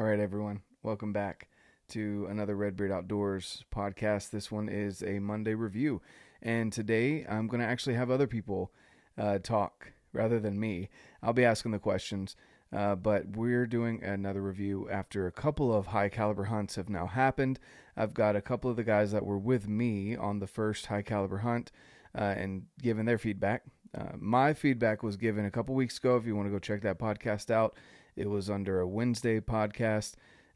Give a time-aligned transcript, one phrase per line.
[0.00, 0.62] All right, everyone.
[0.82, 1.50] Welcome back
[1.88, 4.30] to another Redbeard Outdoors podcast.
[4.30, 6.00] This one is a Monday review.
[6.40, 8.72] And today I'm going to actually have other people
[9.18, 10.88] uh, talk rather than me.
[11.22, 12.34] I'll be asking the questions,
[12.74, 17.06] uh, but we're doing another review after a couple of high caliber hunts have now
[17.06, 17.60] happened.
[17.94, 21.02] I've got a couple of the guys that were with me on the first high
[21.02, 21.72] caliber hunt
[22.16, 23.64] uh, and given their feedback.
[23.94, 26.16] Uh, my feedback was given a couple weeks ago.
[26.16, 27.76] If you want to go check that podcast out,
[28.16, 30.14] it was under a Wednesday podcast,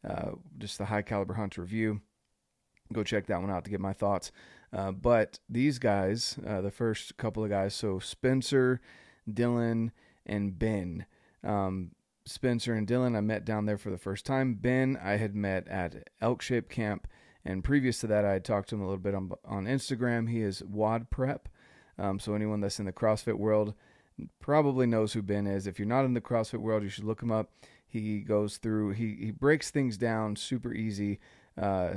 [0.09, 2.01] uh, just the High Caliber Hunt review.
[2.93, 4.31] Go check that one out to get my thoughts.
[4.73, 8.81] Uh, but these guys, uh, the first couple of guys, so Spencer,
[9.31, 9.91] Dylan,
[10.27, 11.07] and Ben.
[11.43, 11.93] Um,
[12.27, 14.55] Spencer and Dylan, I met down there for the first time.
[14.55, 17.07] Ben, I had met at Elk Shape Camp.
[17.45, 20.31] And previous to that, I had talked to him a little bit on, on Instagram.
[20.31, 21.41] He is WODprep.
[21.99, 23.75] Um, so anyone that's in the CrossFit world,
[24.41, 25.67] probably knows who Ben is.
[25.67, 27.51] If you're not in the CrossFit world, you should look him up.
[27.87, 31.21] He goes through, he, he breaks things down super easy
[31.61, 31.95] uh,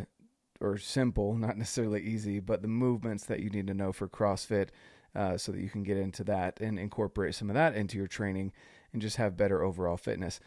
[0.59, 4.69] or simple, not necessarily easy, but the movements that you need to know for CrossFit
[5.15, 8.07] uh, so that you can get into that and incorporate some of that into your
[8.07, 8.51] training
[8.93, 10.39] and just have better overall fitness.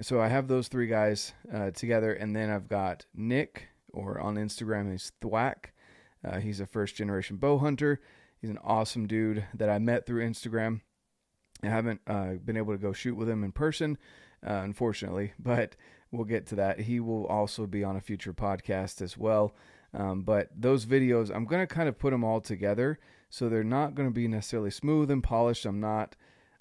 [0.00, 4.36] So I have those three guys uh, together, and then I've got Nick, or on
[4.36, 5.72] Instagram, he's Thwack.
[6.24, 8.00] Uh, he's a first generation bow hunter.
[8.40, 10.80] He's an awesome dude that I met through Instagram.
[11.62, 13.98] I haven't uh, been able to go shoot with him in person,
[14.46, 15.76] uh, unfortunately, but
[16.10, 16.80] we'll get to that.
[16.80, 19.54] He will also be on a future podcast as well.
[19.94, 22.98] Um, but those videos, I'm going to kind of put them all together.
[23.30, 25.64] So they're not going to be necessarily smooth and polished.
[25.66, 26.16] I'm not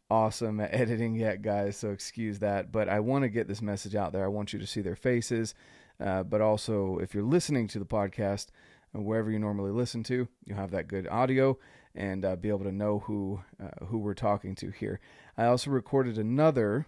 [0.09, 1.77] awesome at editing yet, guys.
[1.77, 2.71] So excuse that.
[2.71, 4.23] But I want to get this message out there.
[4.23, 5.53] I want you to see their faces.
[5.99, 8.47] Uh, but also, if you're listening to the podcast,
[8.95, 11.57] uh, wherever you normally listen to, you'll have that good audio
[11.95, 14.99] and uh, be able to know who uh, who we're talking to here.
[15.38, 16.88] I also recorded another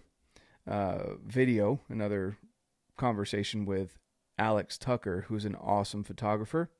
[0.66, 2.36] uh, video, another
[2.96, 3.98] conversation with
[4.38, 6.70] Alex Tucker, who's an awesome photographer.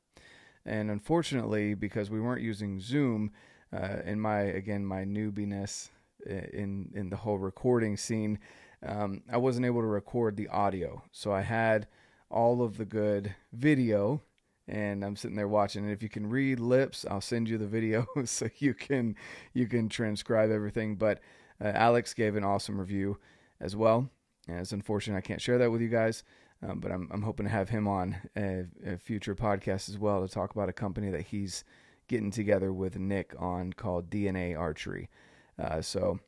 [0.64, 3.32] And unfortunately, because we weren't using Zoom,
[3.72, 5.90] uh, in my again my newbiness
[6.28, 8.38] uh, in in the whole recording scene,
[8.86, 11.02] um, I wasn't able to record the audio.
[11.12, 11.86] So I had
[12.30, 14.22] all of the good video
[14.68, 15.84] and I'm sitting there watching.
[15.84, 19.16] And if you can read lips, I'll send you the video so you can
[19.54, 20.96] you can transcribe everything.
[20.96, 21.20] But
[21.62, 23.18] uh, Alex gave an awesome review
[23.60, 24.08] as well.
[24.46, 26.22] And it's unfortunate I can't share that with you guys,
[26.62, 30.26] um, but I'm I'm hoping to have him on a, a, future podcast as well
[30.26, 31.64] to talk about a company that he's
[32.08, 35.08] getting together with Nick on called DNA Archery.
[35.58, 36.20] Uh, so.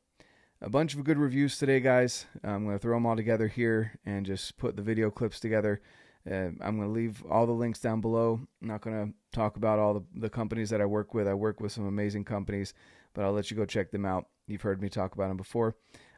[0.62, 2.26] A bunch of good reviews today, guys.
[2.44, 5.80] I'm going to throw them all together here and just put the video clips together
[6.28, 8.40] uh, I'm going to leave all the links down below.
[8.60, 11.26] I'm not going to talk about all the, the companies that I work with.
[11.26, 12.74] I work with some amazing companies,
[13.14, 14.26] but I'll let you go check them out.
[14.46, 15.76] You've heard me talk about them before.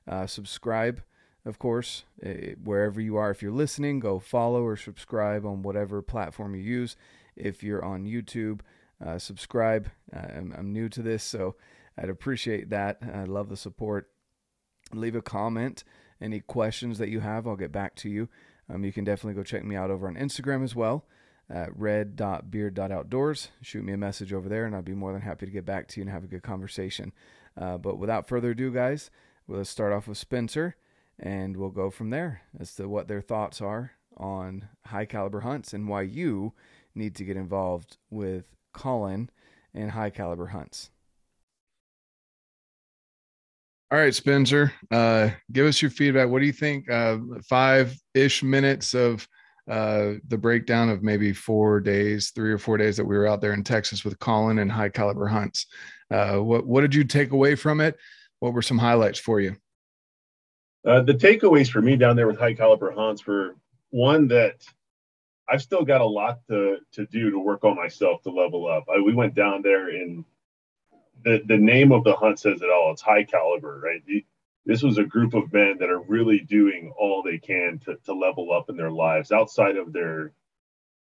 [0.09, 1.03] Uh, subscribe,
[1.45, 3.31] of course, uh, wherever you are.
[3.31, 6.97] If you're listening, go follow or subscribe on whatever platform you use.
[7.37, 8.61] If you're on YouTube,
[9.05, 9.89] uh, subscribe.
[10.13, 11.57] I'm, I'm new to this, so
[11.97, 12.99] I'd appreciate that.
[13.15, 14.11] I love the support.
[14.93, 15.85] Leave a comment.
[16.21, 18.29] Any questions that you have, I'll get back to you.
[18.73, 21.05] Um, you can definitely go check me out over on Instagram as well
[21.51, 23.49] at red.beard.outdoors.
[23.61, 25.89] Shoot me a message over there, and I'd be more than happy to get back
[25.89, 27.13] to you and have a good conversation.
[27.57, 29.11] Uh, but without further ado, guys,
[29.47, 30.77] we'll start off with Spencer,
[31.19, 35.73] and we'll go from there as to what their thoughts are on high caliber hunts
[35.73, 36.53] and why you
[36.95, 39.31] need to get involved with Colin
[39.75, 40.91] and high caliber hunts.
[43.93, 46.31] All right, Spencer, uh, give us your feedback.
[46.31, 46.91] What do you think?
[46.91, 49.29] Uh, Five ish minutes of
[49.71, 53.43] uh, the breakdown of maybe four days, three or four days that we were out
[53.43, 55.67] there in Texas with Colin and high caliber hunts.
[56.11, 57.99] Uh, what what did you take away from it?
[58.41, 59.57] What were some highlights for you?
[60.87, 63.57] Uh, the takeaways for me down there with high caliber hunts were
[63.91, 64.65] one that
[65.51, 68.85] I've still got a lot to to do to work on myself to level up.
[68.91, 70.25] I, we went down there in
[71.25, 72.93] the, the name of the hunt says it all.
[72.93, 74.03] It's high caliber, right?
[74.65, 78.15] This was a group of men that are really doing all they can to, to
[78.15, 80.33] level up in their lives outside of their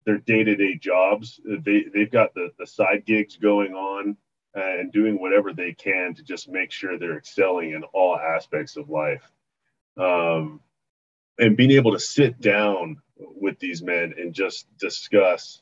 [0.05, 4.17] their day-to-day jobs they, they've got the, the side gigs going on
[4.55, 8.89] and doing whatever they can to just make sure they're excelling in all aspects of
[8.89, 9.29] life
[9.97, 10.61] um,
[11.37, 15.61] and being able to sit down with these men and just discuss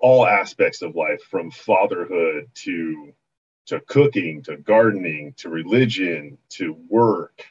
[0.00, 3.12] all aspects of life from fatherhood to
[3.72, 7.42] to cooking to gardening to religion to work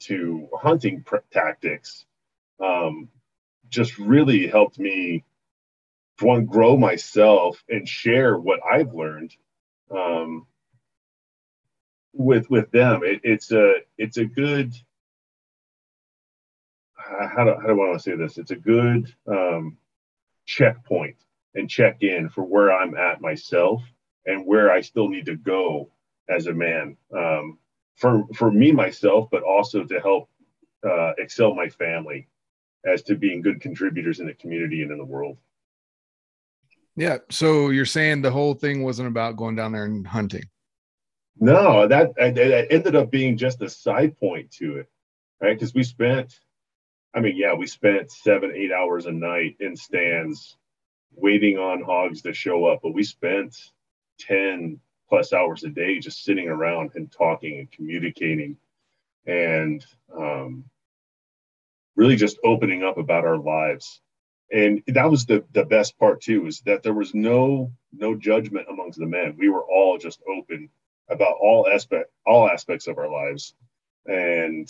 [0.00, 2.04] to hunting pr- tactics
[2.60, 3.08] um,
[3.68, 5.22] just really helped me
[6.18, 9.36] one grow myself and share what I've learned
[9.88, 10.48] um,
[12.12, 13.02] with with them.
[13.04, 14.74] It, it's a it's a good
[16.96, 18.36] how do, how do I want to say this?
[18.36, 19.76] It's a good um,
[20.44, 21.18] checkpoint
[21.54, 23.84] and check in for where I'm at myself
[24.28, 25.90] and where I still need to go
[26.28, 27.58] as a man um,
[27.96, 30.28] for for me myself, but also to help
[30.88, 32.28] uh, excel my family
[32.84, 35.38] as to being good contributors in the community and in the world.
[36.94, 37.18] Yeah.
[37.30, 40.48] So you're saying the whole thing wasn't about going down there and hunting?
[41.40, 44.88] No, that, that ended up being just a side point to it,
[45.40, 45.56] right?
[45.56, 46.40] Because we spent,
[47.14, 50.56] I mean, yeah, we spent seven, eight hours a night in stands
[51.14, 53.56] waiting on hogs to show up, but we spent
[54.20, 58.56] 10 plus hours a day just sitting around and talking and communicating
[59.26, 59.84] and
[60.16, 60.64] um,
[61.96, 64.00] really just opening up about our lives.
[64.50, 68.66] And that was the the best part too is that there was no no judgment
[68.70, 69.36] amongst the men.
[69.38, 70.70] We were all just open
[71.10, 73.54] about all aspect all aspects of our lives.
[74.06, 74.68] And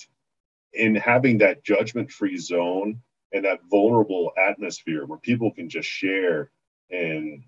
[0.72, 3.00] in having that judgment free zone
[3.32, 6.50] and that vulnerable atmosphere where people can just share
[6.90, 7.44] and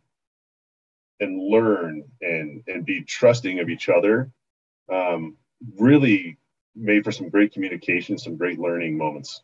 [1.21, 4.31] and learn and and be trusting of each other
[4.93, 5.37] um,
[5.79, 6.39] really
[6.75, 9.43] made for some great communication some great learning moments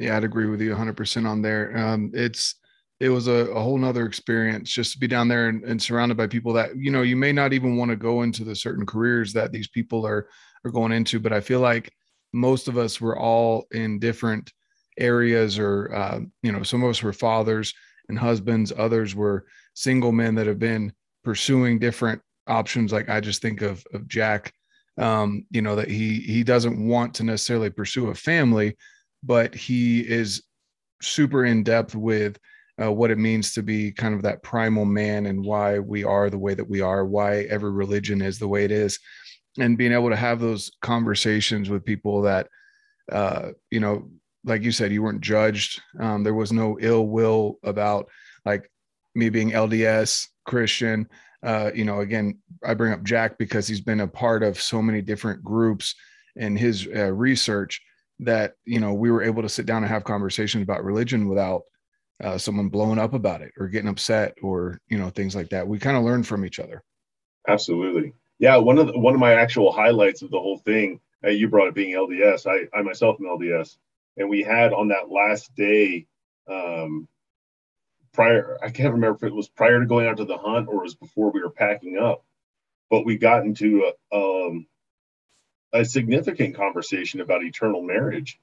[0.00, 1.76] yeah, I'd agree with you 100% on there.
[1.76, 2.54] Um, it's
[3.00, 6.18] it was a, a whole nother experience just to be down there and, and, surrounded
[6.18, 8.84] by people that you know you may not even want to go into the certain
[8.84, 10.28] careers that these people are
[10.66, 11.90] are going into but i feel like
[12.34, 14.52] most of us were all in different
[14.98, 17.72] areas or uh, you know some of us were fathers
[18.10, 19.46] and husbands others were
[19.80, 20.92] single men that have been
[21.24, 24.52] pursuing different options like i just think of of jack
[24.98, 28.76] um, you know that he he doesn't want to necessarily pursue a family
[29.22, 30.42] but he is
[31.00, 32.38] super in depth with
[32.82, 36.30] uh, what it means to be kind of that primal man and why we are
[36.30, 38.98] the way that we are, why every religion is the way it is,
[39.58, 42.48] and being able to have those conversations with people that,
[43.12, 44.08] uh, you know,
[44.44, 45.82] like you said, you weren't judged.
[45.98, 48.08] Um, there was no ill will about
[48.46, 48.69] like
[49.14, 51.08] me being LDS Christian.
[51.42, 54.82] Uh, you know, again, I bring up Jack because he's been a part of so
[54.82, 55.94] many different groups
[56.36, 57.80] in his uh, research
[58.20, 61.62] that you know we were able to sit down and have conversations about religion without
[62.22, 65.66] uh, someone blowing up about it or getting upset or you know things like that.
[65.66, 66.82] We kind of learn from each other.
[67.48, 68.12] Absolutely.
[68.38, 71.48] Yeah one of the, one of my actual highlights of the whole thing uh, you
[71.48, 73.76] brought it being lds i i myself am lds
[74.16, 76.06] and we had on that last day
[76.50, 77.06] um
[78.12, 80.76] prior i can't remember if it was prior to going out to the hunt or
[80.76, 82.24] it was before we were packing up
[82.90, 84.66] but we got into a, um
[85.72, 88.40] a significant conversation about eternal marriage.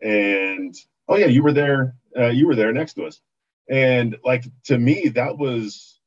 [0.00, 0.74] And
[1.08, 1.96] oh yeah, you were there.
[2.16, 3.20] Uh, you were there next to us.
[3.68, 6.00] And like to me, that was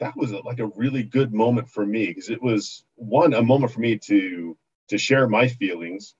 [0.00, 3.42] that was a, like a really good moment for me because it was one a
[3.42, 4.56] moment for me to
[4.88, 6.14] to share my feelings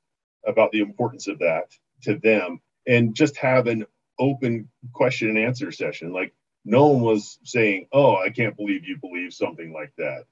[0.47, 3.85] about the importance of that to them and just have an
[4.21, 6.13] open question and answer session.
[6.13, 6.33] Like
[6.65, 10.25] no one was saying oh i can't believe you believe something like that.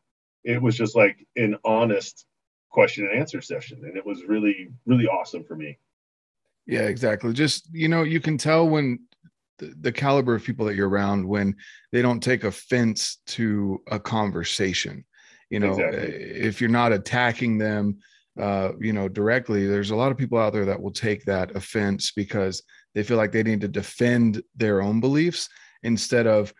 [0.45, 2.27] It was just like an honest
[2.71, 5.79] question and answer session and it was really really awesome for me.
[6.67, 7.33] Yeah exactly.
[7.33, 9.01] Just you know you can tell when
[9.59, 11.57] the, the caliber of people that you're around when
[11.91, 15.05] they don't take offense to a conversation.
[15.51, 16.13] You know exactly.
[16.13, 17.99] if you're not attacking them
[18.39, 21.57] uh, you know directly there's a lot of people out there that will take that
[21.57, 22.63] offense because
[22.99, 25.49] they feel like they need to defend their own beliefs
[25.85, 26.53] instead of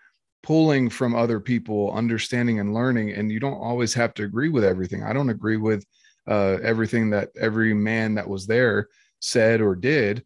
[0.45, 4.63] pulling from other people understanding and learning and you don't always have to agree with
[4.63, 5.85] everything i don't agree with
[6.29, 8.89] uh, everything that every man that was there
[9.21, 10.25] said or did.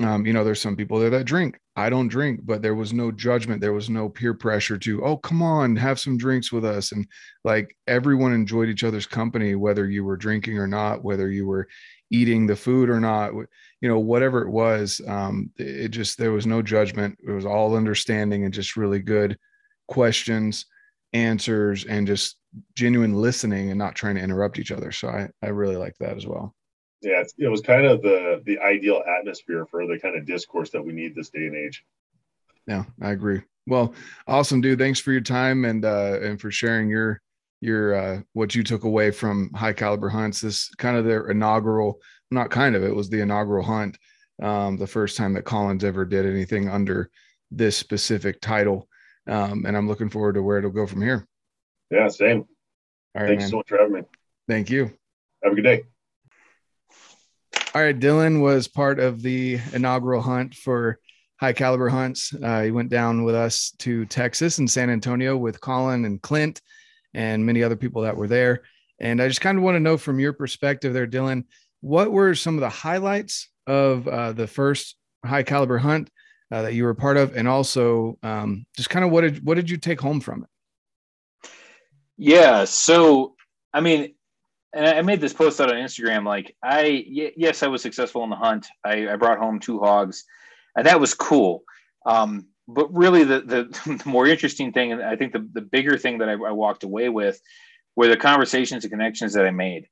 [0.00, 1.58] Um, you know, there's some people there that drink.
[1.76, 3.60] I don't drink, but there was no judgment.
[3.60, 6.90] There was no peer pressure to, oh, come on, have some drinks with us.
[6.90, 7.06] And
[7.44, 11.68] like everyone enjoyed each other's company, whether you were drinking or not, whether you were
[12.10, 15.00] eating the food or not, you know, whatever it was.
[15.06, 17.18] Um, it just, there was no judgment.
[17.26, 19.38] It was all understanding and just really good
[19.88, 20.66] questions,
[21.12, 22.36] answers, and just
[22.76, 24.92] genuine listening and not trying to interrupt each other.
[24.92, 26.54] So I, I really like that as well.
[27.02, 30.82] Yeah, it was kind of the the ideal atmosphere for the kind of discourse that
[30.82, 31.84] we need this day and age.
[32.66, 33.42] Yeah, I agree.
[33.66, 33.94] Well,
[34.26, 34.78] awesome, dude.
[34.78, 37.20] Thanks for your time and uh, and for sharing your
[37.64, 40.40] your uh, what you took away from high caliber hunts.
[40.40, 43.98] This kind of their inaugural, not kind of, it was the inaugural hunt,
[44.42, 47.10] um, the first time that Colin's ever did anything under
[47.50, 48.88] this specific title.
[49.26, 51.26] Um, and I'm looking forward to where it'll go from here.
[51.90, 52.44] Yeah, same.
[53.14, 53.50] All right, Thanks man.
[53.50, 54.02] so much for having me.
[54.48, 54.92] Thank you.
[55.42, 55.82] Have a good day.
[57.74, 60.98] All right, Dylan was part of the inaugural hunt for
[61.40, 62.32] high caliber hunts.
[62.34, 66.60] Uh, he went down with us to Texas and San Antonio with Colin and Clint
[67.14, 68.62] and many other people that were there.
[69.00, 71.44] And I just kind of want to know from your perspective there, Dylan,
[71.80, 76.10] what were some of the highlights of uh, the first high caliber hunt
[76.50, 79.54] uh, that you were part of, and also um, just kind of what did what
[79.54, 81.50] did you take home from it?
[82.16, 83.34] Yeah, so
[83.72, 84.14] I mean,
[84.72, 86.24] and I made this post out on Instagram.
[86.24, 88.66] Like, I yes, I was successful in the hunt.
[88.84, 90.24] I, I brought home two hogs,
[90.76, 91.64] and that was cool.
[92.06, 95.98] Um, but really, the, the, the more interesting thing, and I think the the bigger
[95.98, 97.40] thing that I, I walked away with,
[97.96, 99.88] were the conversations and connections that I made.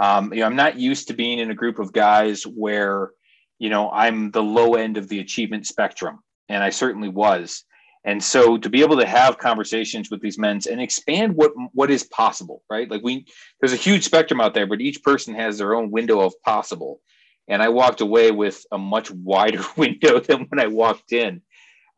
[0.00, 3.10] Um, you know, I'm not used to being in a group of guys where,
[3.58, 7.64] you know, I'm the low end of the achievement spectrum, and I certainly was.
[8.04, 11.90] And so to be able to have conversations with these men and expand what what
[11.90, 12.90] is possible, right?
[12.90, 13.26] Like we
[13.60, 17.00] there's a huge spectrum out there, but each person has their own window of possible.
[17.48, 21.42] And I walked away with a much wider window than when I walked in.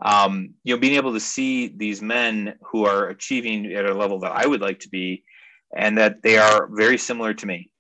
[0.00, 4.18] Um, you know, being able to see these men who are achieving at a level
[4.20, 5.24] that I would like to be,
[5.76, 7.70] and that they are very similar to me.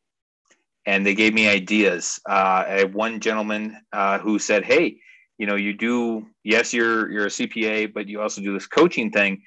[0.86, 2.20] And they gave me ideas.
[2.28, 4.98] Uh, one gentleman uh, who said, "Hey,
[5.38, 9.10] you know, you do, yes, you're, you're a CPA, but you also do this coaching
[9.10, 9.42] thing.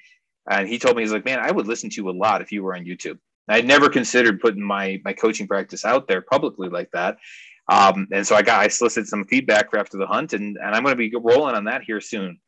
[0.50, 2.52] And he told me, he's like, man, I would listen to you a lot if
[2.52, 3.18] you were on YouTube.
[3.48, 7.16] I'd never considered putting my, my coaching practice out there publicly like that.
[7.70, 10.82] Um, and so I got, I solicited some feedback after the hunt and, and I'm
[10.82, 12.38] going to be rolling on that here soon.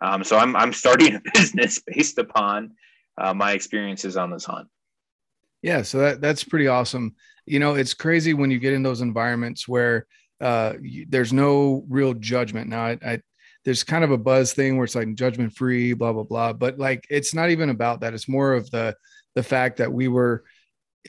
[0.00, 2.72] Um, so I'm, I'm starting a business based upon
[3.18, 4.68] uh, my experiences on this hunt.
[5.62, 5.82] Yeah.
[5.82, 7.14] So that, that's pretty awesome.
[7.46, 10.06] You know, it's crazy when you get in those environments where,
[10.40, 10.74] uh,
[11.08, 12.68] there's no real judgment.
[12.68, 13.20] Now, I, I,
[13.64, 16.52] there's kind of a buzz thing where it's like judgment free, blah blah blah.
[16.52, 18.14] But like, it's not even about that.
[18.14, 18.94] It's more of the
[19.34, 20.44] the fact that we were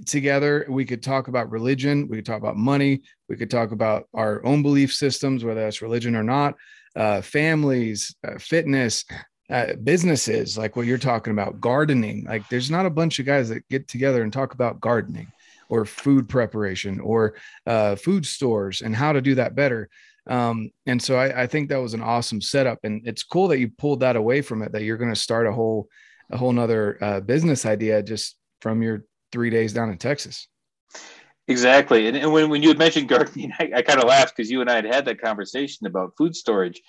[0.06, 0.66] together.
[0.70, 2.08] We could talk about religion.
[2.08, 3.02] We could talk about money.
[3.30, 6.56] We could talk about our own belief systems, whether that's religion or not.
[6.98, 9.06] Uh, families, uh, fitness,
[9.50, 12.26] uh, businesses, like what you're talking about, gardening.
[12.26, 15.32] Like, there's not a bunch of guys that get together and talk about gardening
[15.70, 17.36] or food preparation or
[17.66, 19.90] uh, food stores and how to do that better.
[20.28, 23.60] Um, and so I, I, think that was an awesome setup, and it's cool that
[23.60, 24.74] you pulled that away from it.
[24.74, 25.88] That you're going to start a whole
[26.30, 30.48] a whole nother uh, business idea just from your three days down in Texas.
[31.50, 34.52] Exactly, and, and when when you had mentioned gardening, I, I kind of laughed because
[34.52, 36.82] you and I had had that conversation about food storage,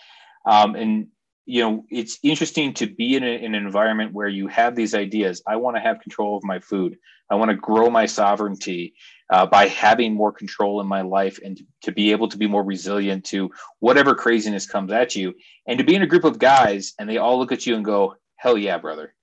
[0.47, 1.07] um, and
[1.47, 4.95] you know it's interesting to be in, a, in, an environment where you have these
[4.95, 5.43] ideas.
[5.47, 6.97] I want to have control of my food.
[7.31, 8.95] I want to grow my sovereignty
[9.31, 12.47] uh, by having more control in my life and to, to, be able to be
[12.47, 13.51] more resilient to
[13.81, 15.35] whatever craziness comes at you.
[15.67, 17.85] And to be in a group of guys and they all look at you and
[17.85, 19.15] go hell yeah brother.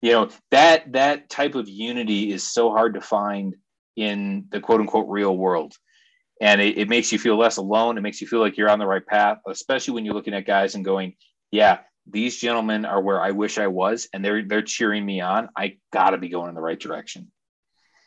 [0.00, 3.54] You know that that type of unity is so hard to find
[3.98, 5.74] in the quote unquote real world
[6.40, 8.78] and it, it makes you feel less alone it makes you feel like you're on
[8.78, 11.14] the right path especially when you're looking at guys and going
[11.50, 15.48] yeah, these gentlemen are where I wish I was, and they're they're cheering me on.
[15.56, 17.30] I got to be going in the right direction.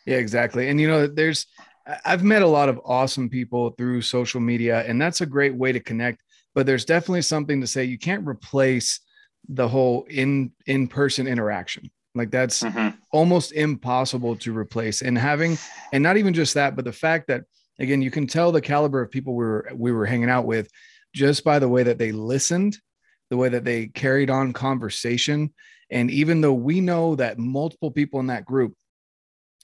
[0.05, 0.69] Yeah, exactly.
[0.69, 1.47] And you know, there's
[2.05, 5.71] I've met a lot of awesome people through social media, and that's a great way
[5.71, 6.21] to connect.
[6.53, 8.99] But there's definitely something to say you can't replace
[9.47, 11.89] the whole in in person interaction.
[12.13, 12.95] Like that's mm-hmm.
[13.11, 15.01] almost impossible to replace.
[15.01, 15.57] And having,
[15.93, 17.43] and not even just that, but the fact that
[17.79, 20.69] again, you can tell the caliber of people we were we were hanging out with
[21.13, 22.77] just by the way that they listened
[23.31, 25.51] the way that they carried on conversation.
[25.89, 28.75] And even though we know that multiple people in that group,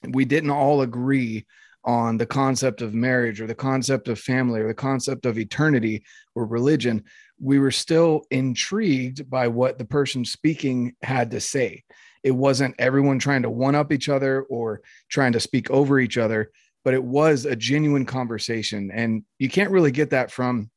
[0.08, 1.46] we didn't all agree
[1.84, 6.02] on the concept of marriage or the concept of family or the concept of eternity
[6.34, 7.04] or religion,
[7.40, 11.84] we were still intrigued by what the person speaking had to say.
[12.22, 16.18] It wasn't everyone trying to one up each other or trying to speak over each
[16.18, 16.50] other,
[16.84, 18.90] but it was a genuine conversation.
[18.92, 20.70] And you can't really get that from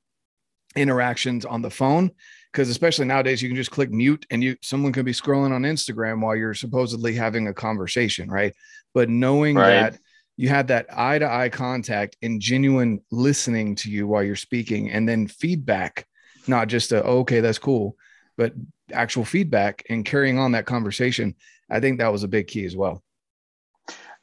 [0.75, 2.11] interactions on the phone
[2.51, 5.63] because especially nowadays you can just click mute and you someone can be scrolling on
[5.63, 8.53] Instagram while you're supposedly having a conversation, right?
[8.93, 9.91] But knowing right.
[9.91, 9.99] that
[10.37, 14.91] you had that eye to eye contact and genuine listening to you while you're speaking
[14.91, 16.05] and then feedback,
[16.47, 17.95] not just a oh, okay, that's cool,
[18.37, 18.53] but
[18.91, 21.35] actual feedback and carrying on that conversation.
[21.69, 23.03] I think that was a big key as well.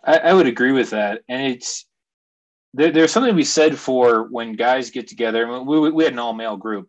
[0.04, 1.22] I, I would agree with that.
[1.28, 1.86] And it's
[2.74, 5.62] there, there's something to be said for when guys get together.
[5.62, 6.88] We, we had an all male group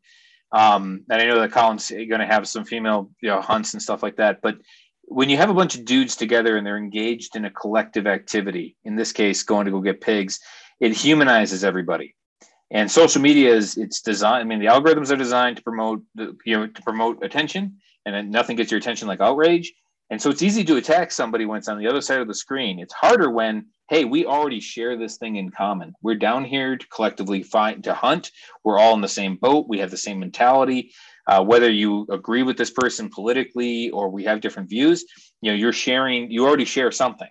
[0.51, 3.81] um, and I know that Colin's going to have some female you know, hunts and
[3.81, 4.41] stuff like that.
[4.41, 4.57] But
[5.03, 8.75] when you have a bunch of dudes together and they're engaged in a collective activity,
[8.83, 10.39] in this case, going to go get pigs,
[10.79, 12.15] it humanizes everybody.
[12.71, 14.41] And social media is it's designed.
[14.41, 18.13] I mean, the algorithms are designed to promote the, you know to promote attention, and
[18.13, 19.73] then nothing gets your attention like outrage.
[20.11, 22.33] And so it's easy to attack somebody when it's on the other side of the
[22.33, 22.79] screen.
[22.79, 25.93] It's harder when hey, we already share this thing in common.
[26.03, 28.31] We're down here to collectively find to hunt.
[28.63, 29.67] We're all in the same boat.
[29.67, 30.91] We have the same mentality.
[31.25, 35.05] Uh, whether you agree with this person politically or we have different views,
[35.41, 36.29] you know, you're sharing.
[36.31, 37.29] You already share something.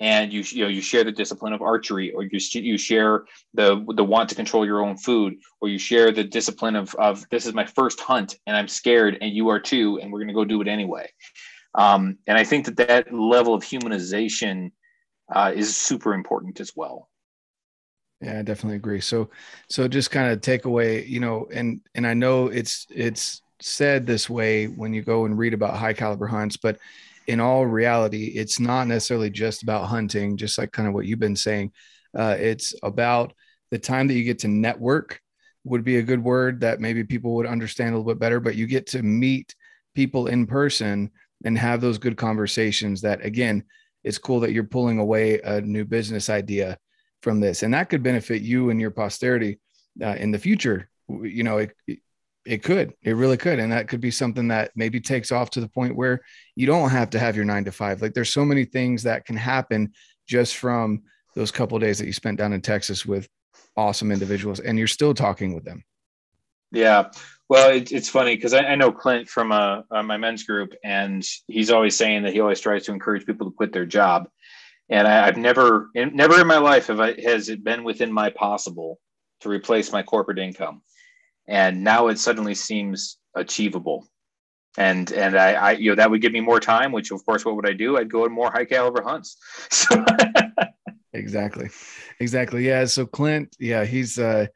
[0.00, 3.24] And you you know you share the discipline of archery or you you share
[3.54, 7.28] the the want to control your own food or you share the discipline of of
[7.30, 10.28] this is my first hunt and I'm scared and you are too and we're going
[10.28, 11.10] to go do it anyway.
[11.74, 14.72] Um, and I think that that level of humanization
[15.32, 17.08] uh, is super important as well.
[18.20, 19.00] Yeah i definitely agree.
[19.00, 19.30] So
[19.68, 24.06] so just kind of take away you know and and i know it's it's said
[24.06, 26.78] this way when you go and read about high caliber hunts but
[27.28, 31.18] in all reality, it's not necessarily just about hunting, just like kind of what you've
[31.18, 31.70] been saying.
[32.18, 33.34] Uh, it's about
[33.70, 35.20] the time that you get to network
[35.64, 38.56] would be a good word that maybe people would understand a little bit better, but
[38.56, 39.54] you get to meet
[39.94, 41.10] people in person
[41.44, 43.62] and have those good conversations that again,
[44.04, 46.78] it's cool that you're pulling away a new business idea
[47.22, 49.58] from this and that could benefit you and your posterity
[50.02, 50.88] uh, in the future.
[51.08, 51.72] You know, it,
[52.48, 55.60] it could it really could and that could be something that maybe takes off to
[55.60, 56.22] the point where
[56.56, 58.00] you don't have to have your nine to five.
[58.00, 59.92] Like there's so many things that can happen
[60.26, 61.02] just from
[61.36, 63.28] those couple days that you spent down in texas with
[63.76, 65.84] awesome individuals and you're still talking with them.
[66.72, 67.10] Yeah.
[67.50, 70.72] Well it, it's funny because I, I, know clint from uh, uh, my men's group
[70.82, 74.26] and he's always saying that he always tries to encourage people to quit their job.
[74.88, 78.30] And I, have never never in my life have I, has it been within my
[78.30, 78.98] possible
[79.40, 80.80] to replace my corporate income
[81.48, 84.06] and now it suddenly seems achievable.
[84.76, 87.44] And and I, I you know that would give me more time which of course
[87.44, 87.96] what would i do?
[87.96, 89.36] I'd go in more high caliber hunts.
[89.70, 90.04] So
[91.12, 91.68] exactly.
[92.20, 92.66] Exactly.
[92.66, 92.84] Yeah.
[92.84, 94.46] So clint yeah he's uh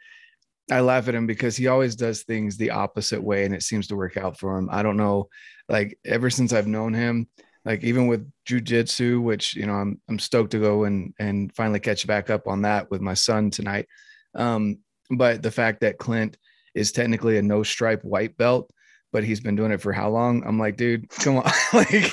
[0.71, 3.89] i laugh at him because he always does things the opposite way and it seems
[3.89, 4.69] to work out for him.
[4.71, 5.29] I don't know
[5.69, 7.29] like ever since i've known him
[7.65, 11.81] like even with jujitsu which you know i'm i'm stoked to go and and finally
[11.81, 13.89] catch back up on that with my son tonight.
[14.35, 14.79] Um
[15.11, 16.37] but the fact that clint
[16.75, 18.71] is technically a no stripe white belt,
[19.13, 20.43] but he's been doing it for how long?
[20.45, 21.51] I'm like, dude, come on.
[21.73, 21.89] like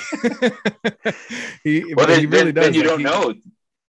[1.64, 2.64] he, well, then, he really then, does.
[2.64, 3.34] Then you like, don't he, know.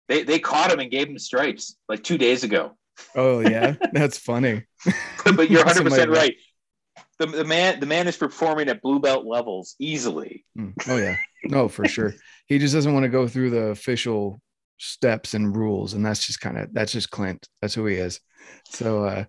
[0.07, 2.77] They they caught him and gave him stripes like two days ago.
[3.15, 4.63] Oh yeah, that's funny.
[5.35, 6.35] but you're 100 percent right.
[7.19, 10.45] The, the man the man is performing at blue belt levels easily.
[10.57, 10.73] Mm.
[10.87, 12.13] Oh yeah, no for sure.
[12.47, 14.39] He just doesn't want to go through the official
[14.77, 17.47] steps and rules, and that's just kind of that's just Clint.
[17.61, 18.19] That's who he is.
[18.69, 19.25] So uh,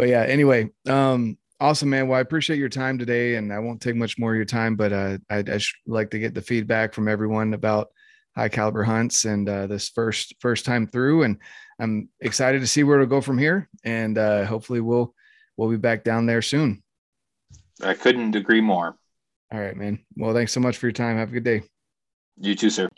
[0.00, 2.08] but yeah, anyway, um, awesome, man.
[2.08, 4.74] Well, I appreciate your time today, and I won't take much more of your time,
[4.74, 7.88] but uh, I'd, I'd like to get the feedback from everyone about
[8.34, 11.36] high caliber hunts and uh, this first first time through, and
[11.78, 15.14] I'm excited to see where it'll go from here, and uh, hopefully we'll
[15.58, 16.82] we'll be back down there soon.
[17.82, 18.96] I couldn't agree more.
[19.52, 19.98] All right, man.
[20.16, 21.18] Well, thanks so much for your time.
[21.18, 21.62] Have a good day.
[22.38, 22.88] You too, sir.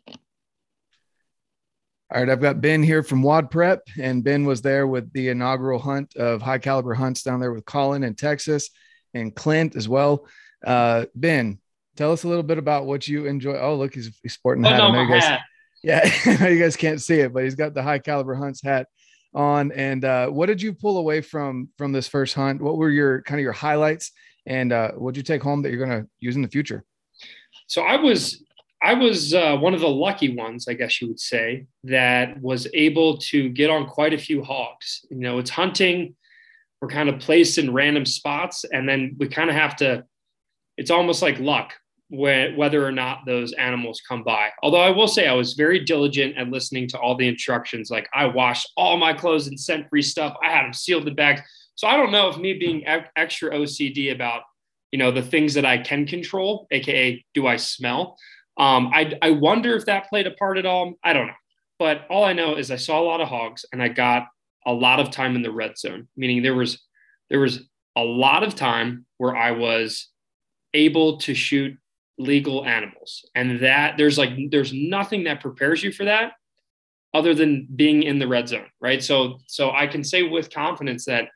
[2.13, 5.79] All right, I've got Ben here from WODprep, and Ben was there with the inaugural
[5.79, 8.69] hunt of high caliber hunts down there with Colin in Texas
[9.15, 10.27] and Clint as well.
[10.63, 11.59] Uh, ben,
[11.97, 13.55] tell us a little bit about what you enjoy.
[13.55, 14.83] Oh, look, he's, he's sporting the hat.
[14.83, 15.41] I know you guys, hat.
[15.83, 18.89] yeah, you guys can't see it, but he's got the high caliber hunts hat
[19.33, 19.73] on.
[19.73, 22.61] And uh, what did you pull away from from this first hunt?
[22.61, 24.13] What were your kind of your highlights,
[24.45, 26.85] and uh, what did you take home that you're going to use in the future?
[27.69, 28.45] So I was
[28.83, 32.67] I was uh, one of the lucky ones, I guess you would say, that was
[32.75, 35.07] able to get on quite a few hogs.
[35.09, 36.17] You know, it's hunting.
[36.81, 40.05] We're kind of placed in random spots, and then we kind of have to.
[40.77, 41.75] It's almost like luck
[42.15, 44.51] whether or not those animals come by.
[44.63, 47.91] Although I will say I was very diligent at listening to all the instructions.
[47.91, 50.37] Like I washed all my clothes and scent free stuff.
[50.45, 51.41] I had them sealed in bags.
[51.75, 52.85] So I don't know if me being
[53.17, 54.43] extra OCD about
[54.91, 58.19] you know the things that I can control, aka do I smell
[58.59, 60.95] um, I, I wonder if that played a part at all.
[61.03, 61.33] I don't know.
[61.79, 64.27] But all I know is I saw a lot of hogs and I got
[64.67, 66.81] a lot of time in the red zone, meaning there was
[67.31, 67.65] there was
[67.97, 70.09] a lot of time where I was
[70.75, 71.77] able to shoot
[72.19, 73.25] legal animals.
[73.35, 76.33] And that there's like there's nothing that prepares you for that
[77.15, 79.03] other than being in the red zone, right?
[79.03, 81.29] So so I can say with confidence that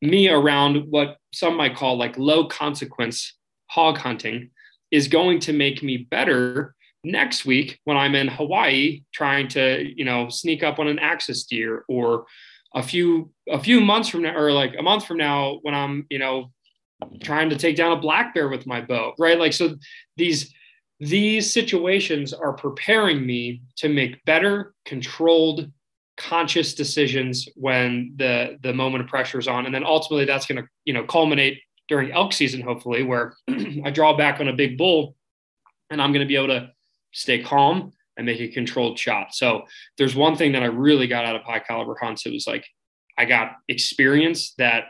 [0.00, 4.50] me around what some might call like low consequence hog hunting
[4.90, 6.74] is going to make me better
[7.04, 11.44] next week when I'm in Hawaii trying to, you know, sneak up on an axis
[11.44, 12.26] deer or
[12.74, 16.06] a few a few months from now or like a month from now when I'm,
[16.10, 16.52] you know,
[17.22, 19.38] trying to take down a black bear with my bow, right?
[19.38, 19.76] Like so
[20.16, 20.54] these
[21.00, 25.70] these situations are preparing me to make better controlled
[26.18, 30.62] conscious decisions when the the moment of pressure is on and then ultimately that's going
[30.62, 33.34] to you know culminate during elk season, hopefully, where
[33.84, 35.16] I draw back on a big bull
[35.90, 36.70] and I'm going to be able to
[37.12, 39.34] stay calm and make a controlled shot.
[39.34, 39.62] So
[39.98, 42.24] there's one thing that I really got out of high caliber hunts.
[42.24, 42.64] It was like
[43.18, 44.84] I got experience that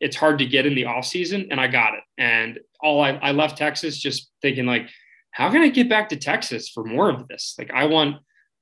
[0.00, 2.00] it's hard to get in the off season and I got it.
[2.16, 4.88] And all I, I left Texas just thinking like,
[5.32, 7.56] how can I get back to Texas for more of this?
[7.58, 8.16] Like I want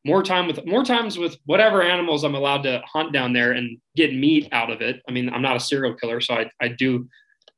[0.05, 3.79] more time with more times with whatever animals I'm allowed to hunt down there and
[3.97, 5.03] get meat out of it.
[5.09, 7.09] I mean, I'm not a serial killer, so I, I do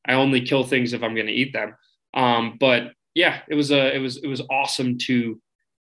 [0.09, 1.75] I only kill things if I'm going to eat them.
[2.14, 5.40] Um, but yeah, it was a it was it was awesome to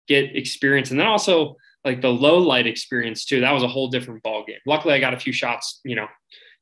[0.08, 3.40] get experience, and then also like the low light experience too.
[3.40, 4.58] That was a whole different ball game.
[4.66, 6.08] Luckily, I got a few shots, you know,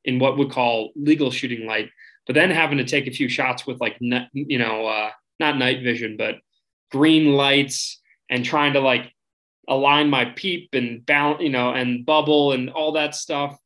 [0.05, 1.88] in what we call legal shooting light.
[2.27, 5.83] But then having to take a few shots with like you know uh, not night
[5.83, 6.37] vision, but
[6.90, 8.00] green lights
[8.31, 9.11] and trying to like
[9.68, 13.59] align my peep and balance, you know, and bubble and all that stuff,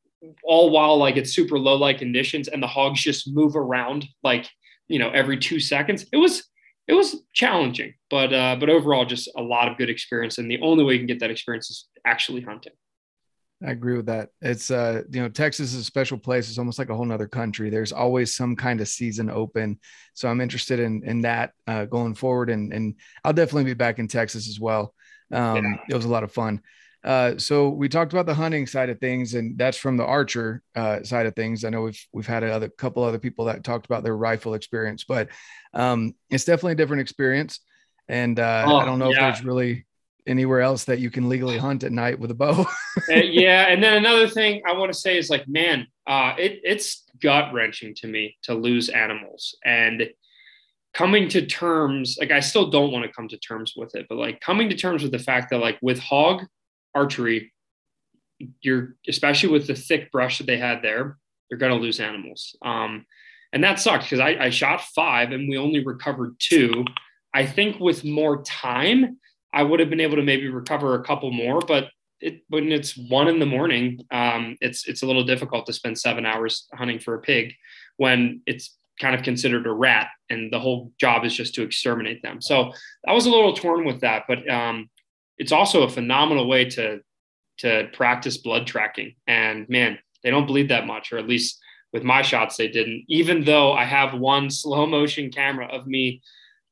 [0.45, 4.49] all while like it's super low light conditions and the hogs just move around like,
[4.89, 6.07] you know, every two seconds.
[6.13, 6.45] It was
[6.87, 10.39] it was challenging, but uh, but overall just a lot of good experience.
[10.39, 12.73] And the only way you can get that experience is actually hunting.
[13.65, 14.31] I agree with that.
[14.41, 16.49] It's uh, you know, Texas is a special place.
[16.49, 17.71] It's almost like a whole nother country.
[17.71, 19.81] There's always some kind of season open.
[20.15, 22.51] So I'm interested in in that uh, going forward.
[22.51, 24.95] And and I'll definitely be back in Texas as well.
[25.33, 25.75] Um, yeah.
[25.91, 26.63] It was a lot of fun.
[27.09, 30.63] Uh, so we talked about the hunting side of things, and that's from the archer
[30.77, 31.65] uh, side of things.
[31.65, 34.53] I know we've we've had a other, couple other people that talked about their rifle
[34.53, 35.31] experience, but
[35.73, 37.61] um, it's definitely a different experience.
[38.09, 39.31] And uh, oh, I don't know yeah.
[39.31, 39.87] if there's really
[40.27, 42.67] anywhere else that you can legally hunt at night with a bow.
[43.09, 46.61] Uh, yeah, and then another thing I want to say is like, man, uh, it,
[46.63, 50.11] it's gut wrenching to me to lose animals, and
[50.95, 54.17] coming to terms like i still don't want to come to terms with it but
[54.17, 56.43] like coming to terms with the fact that like with hog
[56.95, 57.53] archery
[58.61, 61.19] you're especially with the thick brush that they had there
[61.51, 62.57] you're going to lose animals.
[62.63, 63.07] Um,
[63.53, 66.85] and that sucked because I, I shot five and we only recovered two.
[67.33, 69.19] I think with more time
[69.55, 71.89] i would have been able to maybe recover a couple more but
[72.21, 75.97] it, when it's one in the morning um, it's it's a little difficult to spend
[75.97, 77.53] seven hours hunting for a pig
[77.97, 82.21] when it's kind of considered a rat and the whole job is just to exterminate
[82.23, 82.43] them.
[82.43, 82.73] So
[83.07, 84.91] i was a little torn with that but um,
[85.39, 87.01] it's also a phenomenal way to
[87.59, 89.15] to practice blood tracking.
[89.27, 91.59] And man they don't bleed that much or at least
[91.93, 96.21] with my shots they didn't even though i have one slow motion camera of me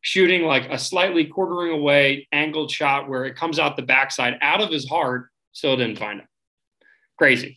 [0.00, 4.60] shooting like a slightly quartering away angled shot where it comes out the backside out
[4.60, 6.28] of his heart still didn't find him.
[7.18, 7.56] crazy.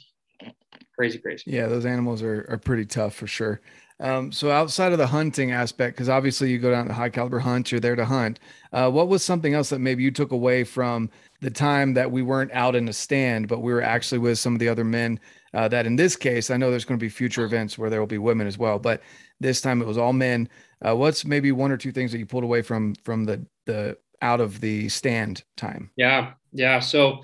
[0.97, 1.43] Crazy crazy.
[1.47, 3.61] Yeah those animals are, are pretty tough for sure
[3.99, 7.39] um, so outside of the hunting aspect, because obviously you go down to high caliber
[7.39, 8.39] hunt, you're there to hunt.
[8.71, 11.09] Uh, what was something else that maybe you took away from
[11.41, 14.53] the time that we weren't out in a stand, but we were actually with some
[14.53, 15.19] of the other men?
[15.53, 17.99] Uh, that in this case, I know there's going to be future events where there
[17.99, 19.01] will be women as well, but
[19.39, 20.47] this time it was all men.
[20.85, 23.97] Uh, what's maybe one or two things that you pulled away from from the the
[24.21, 25.89] out of the stand time?
[25.95, 26.79] Yeah, yeah.
[26.79, 27.21] So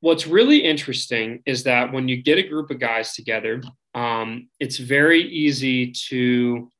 [0.00, 3.62] what's really interesting is that when you get a group of guys together
[3.98, 6.70] um, it's very easy to,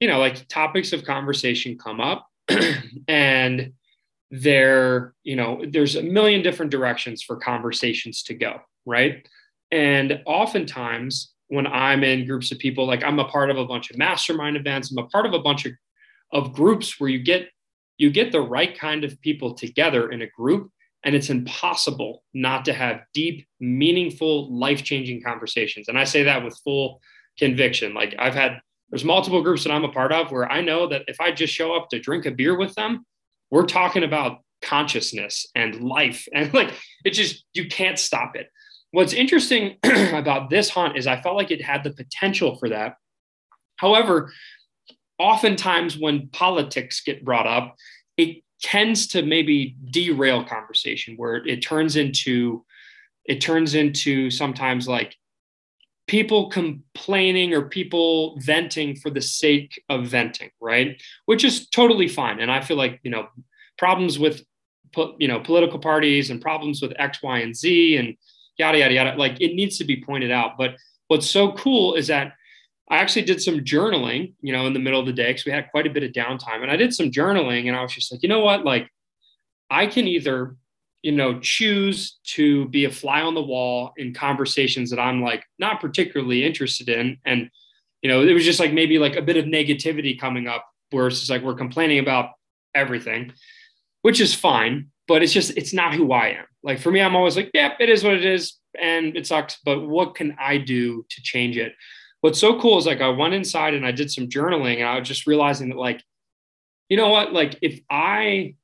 [0.00, 2.26] you know, like topics of conversation come up
[3.08, 3.72] and
[4.30, 9.28] there, you know, there's a million different directions for conversations to go, right?
[9.70, 13.90] And oftentimes when I'm in groups of people, like I'm a part of a bunch
[13.90, 15.72] of mastermind events, I'm a part of a bunch of,
[16.32, 17.48] of groups where you get
[17.98, 20.72] you get the right kind of people together in a group
[21.04, 25.88] and it's impossible not to have deep, meaningful, life changing conversations.
[25.88, 27.00] And I say that with full
[27.38, 27.94] conviction.
[27.94, 28.60] Like I've had,
[28.90, 31.52] there's multiple groups that I'm a part of where I know that if I just
[31.52, 33.04] show up to drink a beer with them,
[33.50, 36.26] we're talking about consciousness and life.
[36.34, 36.72] And like,
[37.04, 38.48] it just, you can't stop it.
[38.92, 42.96] What's interesting about this hunt is I felt like it had the potential for that.
[43.76, 44.32] However,
[45.18, 47.74] oftentimes when politics get brought up,
[48.16, 52.64] it tends to maybe derail conversation where it turns into
[53.24, 55.16] it turns into sometimes like
[56.06, 61.00] people complaining or people venting for the sake of venting right?
[61.26, 62.40] Which is totally fine.
[62.40, 63.28] And i feel like you know
[63.78, 64.44] problems with
[65.18, 68.16] you know political parties and problems with x y and z and
[68.58, 70.52] yada yada yada like it needs to be pointed out.
[70.56, 70.76] But
[71.08, 72.34] what's so cool is that
[72.92, 75.50] I actually did some journaling, you know, in the middle of the day because we
[75.50, 76.60] had quite a bit of downtime.
[76.60, 78.66] And I did some journaling and I was just like, you know what?
[78.66, 78.86] Like,
[79.70, 80.56] I can either,
[81.00, 85.42] you know, choose to be a fly on the wall in conversations that I'm like
[85.58, 87.16] not particularly interested in.
[87.24, 87.48] And,
[88.02, 91.06] you know, it was just like maybe like a bit of negativity coming up where
[91.06, 92.32] it's just like we're complaining about
[92.74, 93.32] everything,
[94.02, 94.90] which is fine.
[95.08, 96.44] But it's just, it's not who I am.
[96.62, 98.58] Like for me, I'm always like, yeah, it is what it is.
[98.78, 99.56] And it sucks.
[99.64, 101.72] But what can I do to change it?
[102.22, 104.98] What's so cool is like I went inside and I did some journaling and I
[104.98, 106.02] was just realizing that like,
[106.88, 108.54] you know what, like if I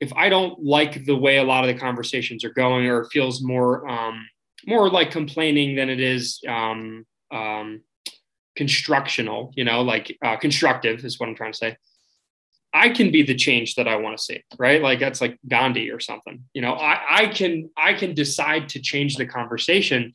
[0.00, 3.08] if I don't like the way a lot of the conversations are going or it
[3.12, 4.26] feels more um
[4.66, 7.82] more like complaining than it is um um
[8.56, 11.76] constructional, you know, like uh, constructive is what I'm trying to say.
[12.72, 14.80] I can be the change that I want to see, right?
[14.82, 16.44] Like that's like Gandhi or something.
[16.54, 20.14] You know, I, I can I can decide to change the conversation,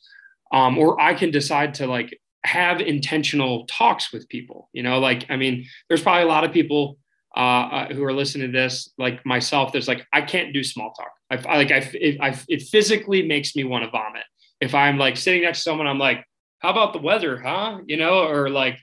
[0.52, 4.70] um, or I can decide to like have intentional talks with people.
[4.74, 6.98] You know, like I mean, there's probably a lot of people
[7.36, 9.72] uh, uh who are listening to this, like myself.
[9.72, 11.12] There's like I can't do small talk.
[11.30, 14.24] I, I like I it, I it physically makes me want to vomit.
[14.60, 16.26] If I'm like sitting next to someone, I'm like,
[16.60, 17.80] how about the weather, huh?
[17.86, 18.78] You know, or like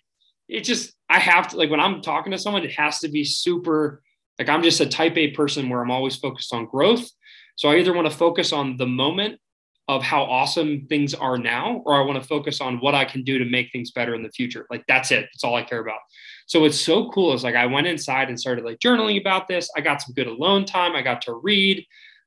[0.49, 3.25] it just I have to like when I'm talking to someone, it has to be
[3.25, 4.03] super
[4.39, 7.09] like I'm just a type A person where I'm always focused on growth.
[7.57, 9.41] So I either want to focus on the moment
[9.89, 13.25] of how awesome things are now, or I want to focus on what I can
[13.25, 14.67] do to make things better in the future.
[14.71, 15.23] Like that's it.
[15.33, 16.01] That's all I care about.
[16.47, 19.71] So what's so cool is like I went inside and started like journaling about this.
[19.75, 20.95] I got some good alone time.
[20.95, 21.87] I got to read.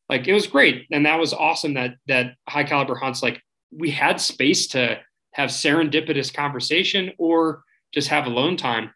[0.09, 0.87] Like it was great.
[0.91, 3.39] And that was awesome that that high caliber hunts, like
[3.71, 4.99] we had space to
[5.33, 8.91] have serendipitous conversation or just have alone time.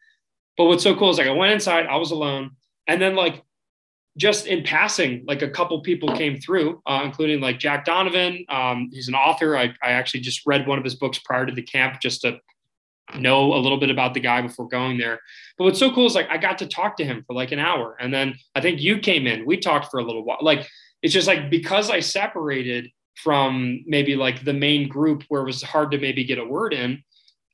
[0.58, 2.51] But what's so cool is like I went inside, I was alone,
[2.88, 3.43] and then like
[4.17, 8.45] just in passing, like a couple people came through, uh, including like Jack Donovan.
[8.47, 9.58] Um, he's an author.
[9.58, 12.39] I, I actually just read one of his books prior to the camp just to
[13.19, 15.19] know a little bit about the guy before going there.
[15.58, 17.60] But what's so cool is like I got to talk to him for like an
[17.60, 17.97] hour.
[17.99, 20.39] And then I think you came in, we talked for a little while.
[20.41, 20.67] Like
[21.01, 25.62] it's just like because I separated from maybe like the main group where it was
[25.62, 27.04] hard to maybe get a word in,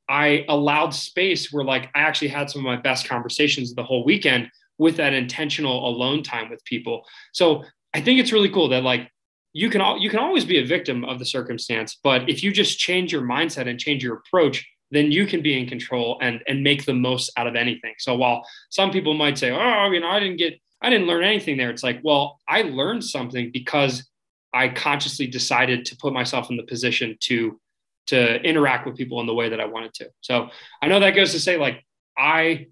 [0.08, 4.04] I allowed space where like I actually had some of my best conversations the whole
[4.04, 4.50] weekend
[4.81, 7.05] with that intentional alone time with people.
[7.33, 7.63] So
[7.93, 9.11] I think it's really cool that like
[9.53, 12.51] you can all you can always be a victim of the circumstance, but if you
[12.51, 16.41] just change your mindset and change your approach, then you can be in control and
[16.47, 17.93] and make the most out of anything.
[17.99, 21.23] So while some people might say, "Oh, you know, I didn't get I didn't learn
[21.23, 24.09] anything there." It's like, "Well, I learned something because
[24.51, 27.59] I consciously decided to put myself in the position to
[28.07, 30.09] to interact with people in the way that I wanted to.
[30.21, 30.49] So
[30.81, 31.85] I know that goes to say like
[32.17, 32.65] I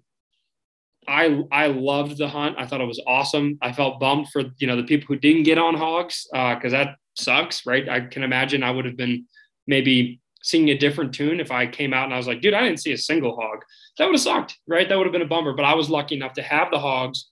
[1.10, 2.56] I I loved the hunt.
[2.58, 3.58] I thought it was awesome.
[3.60, 6.78] I felt bummed for you know the people who didn't get on hogs because uh,
[6.78, 7.88] that sucks, right?
[7.88, 9.26] I can imagine I would have been
[9.66, 12.62] maybe singing a different tune if I came out and I was like, dude, I
[12.62, 13.58] didn't see a single hog.
[13.98, 14.88] That would have sucked, right?
[14.88, 15.52] That would have been a bummer.
[15.52, 17.28] But I was lucky enough to have the hogs,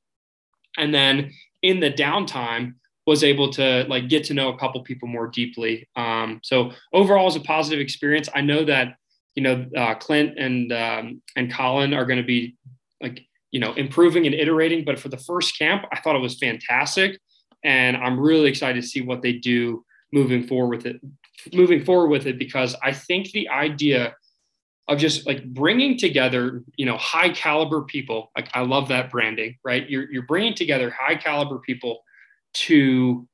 [0.76, 2.74] and then in the downtime,
[3.06, 5.88] was able to like get to know a couple people more deeply.
[5.96, 8.28] Um, so overall, it was a positive experience.
[8.34, 8.96] I know that
[9.36, 12.56] you know uh, Clint and um, and Colin are going to be
[13.00, 14.84] like you know improving and iterating.
[14.84, 17.18] But for the first camp, I thought it was fantastic,
[17.64, 21.00] and I'm really excited to see what they do moving forward with it.
[21.52, 24.14] Moving forward with it because I think the idea
[24.88, 29.56] of just like bringing together you know high caliber people like i love that branding
[29.62, 32.02] right you're, you're bringing together high caliber people
[32.54, 33.28] to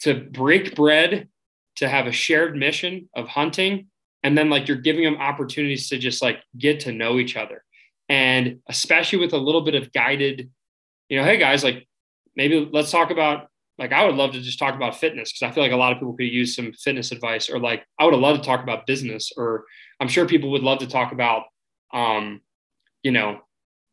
[0.00, 1.28] to break bread
[1.76, 3.86] to have a shared mission of hunting
[4.24, 7.64] and then like you're giving them opportunities to just like get to know each other
[8.12, 10.50] and especially with a little bit of guided
[11.08, 11.88] you know hey guys like
[12.36, 13.48] maybe let's talk about
[13.78, 15.92] like i would love to just talk about fitness because i feel like a lot
[15.92, 18.86] of people could use some fitness advice or like i would loved to talk about
[18.86, 19.64] business or
[19.98, 21.44] i'm sure people would love to talk about
[21.94, 22.42] um
[23.02, 23.40] you know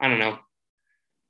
[0.02, 0.38] i don't know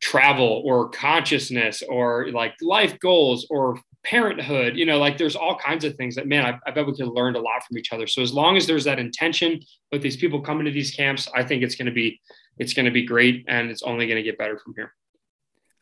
[0.02, 5.83] travel or consciousness or like life goals or parenthood you know like there's all kinds
[5.83, 8.07] of things that man I, I, bet we could learn a lot from each other.
[8.07, 9.59] So as long as there's that intention
[9.91, 12.19] with these people coming to these camps i think it's going to be
[12.59, 14.93] it's going to be great and it's only going to get better from here.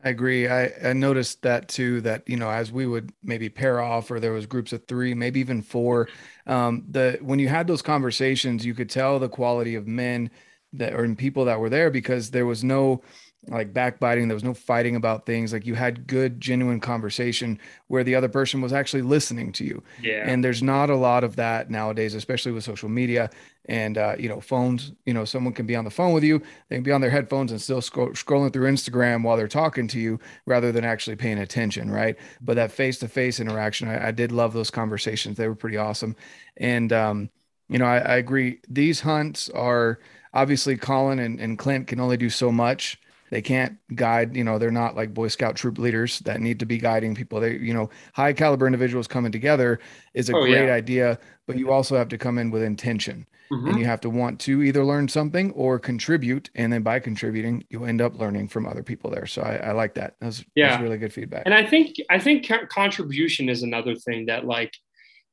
[0.04, 0.48] I agree.
[0.48, 4.20] I, I noticed that too that you know as we would maybe pair off or
[4.20, 6.08] there was groups of three maybe even four
[6.46, 10.30] um, the when you had those conversations you could tell the quality of men
[10.74, 13.02] that or in people that were there because there was no
[13.50, 14.28] like backbiting.
[14.28, 15.54] There was no fighting about things.
[15.54, 19.84] Like you had good, genuine conversation where the other person was actually listening to you.
[20.02, 20.24] Yeah.
[20.26, 23.30] And there's not a lot of that nowadays, especially with social media
[23.70, 24.92] and uh, you know phones.
[25.06, 26.42] You know, someone can be on the phone with you.
[26.70, 29.88] They can be on their headphones and still scroll, scrolling through Instagram while they're talking
[29.90, 32.16] to you, rather than actually paying attention, right?
[32.42, 35.38] But that face-to-face interaction, I, I did love those conversations.
[35.38, 36.16] They were pretty awesome.
[36.58, 37.30] And um,
[37.70, 38.60] you know, I, I agree.
[38.70, 40.00] These hunts are
[40.34, 44.58] obviously Colin and, and Clint can only do so much they can't guide you know
[44.58, 47.74] they're not like boy scout troop leaders that need to be guiding people they you
[47.74, 49.80] know high caliber individuals coming together
[50.14, 50.74] is a oh, great yeah.
[50.74, 53.68] idea but you also have to come in with intention mm-hmm.
[53.68, 57.64] and you have to want to either learn something or contribute and then by contributing
[57.70, 60.70] you end up learning from other people there so i, I like that that's, yeah.
[60.70, 64.74] that's really good feedback and i think i think contribution is another thing that like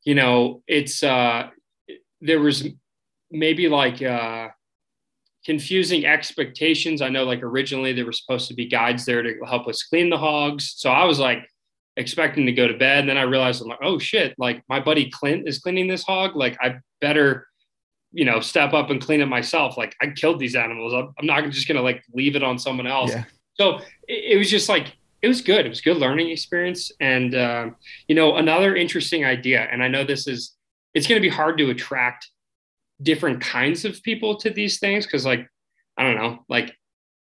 [0.05, 1.49] you know it's uh
[2.21, 2.69] there was
[3.31, 4.49] maybe like uh
[5.45, 7.03] confusing expectations.
[7.03, 10.11] I know like originally there were supposed to be guides there to help us clean
[10.11, 10.75] the hogs.
[10.77, 11.49] So I was like
[11.97, 13.01] expecting to go to bed.
[13.01, 16.03] And then I realized I'm like, oh shit, like my buddy Clint is cleaning this
[16.03, 16.35] hog.
[16.35, 17.47] Like I better,
[18.13, 19.77] you know, step up and clean it myself.
[19.77, 20.95] Like I killed these animals.
[20.95, 23.11] I'm, I'm not just going to like leave it on someone else.
[23.11, 23.25] Yeah.
[23.55, 23.79] So
[24.09, 25.67] it, it, was just like it was good.
[25.67, 27.71] It was good learning experience, and uh,
[28.09, 29.69] you know another interesting idea.
[29.71, 30.57] And I know this is
[30.93, 32.31] it's going to be hard to attract
[33.03, 35.49] different kinds of people to these things because like
[35.97, 36.75] I don't know, like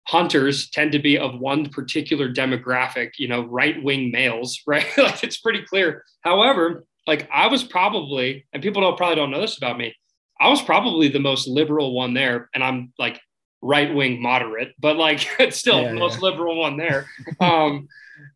[0.08, 4.86] hunters tend to be of one particular demographic, you know, right wing males, right?
[4.96, 6.04] like it's pretty clear.
[6.22, 9.94] However, like I was probably, and people don't probably don't know this about me,
[10.40, 13.20] I was probably the most liberal one there, and I'm like
[13.60, 16.28] right wing moderate, but like it's still yeah, the most yeah.
[16.30, 17.06] liberal one there.
[17.40, 17.88] um,